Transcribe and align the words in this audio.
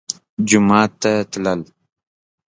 جومات 0.47 0.91
ته 1.01 1.11
تلل 1.31 1.61